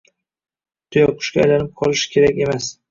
[0.95, 2.77] Tuyaqushga aylanib qolish kerak emas.